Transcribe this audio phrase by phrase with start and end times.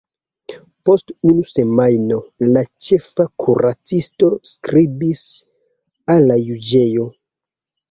[0.87, 2.17] Post unu semajno
[2.55, 5.23] la ĉefa kuracisto skribis
[6.17, 7.09] al la juĝejo.